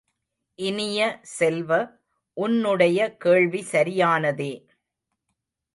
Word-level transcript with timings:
இனிய 0.59 0.99
செல்வ, 1.37 1.71
உன்னுடைய 2.37 2.99
கேள்வி 3.17 3.61
சரியானதே! 3.71 4.53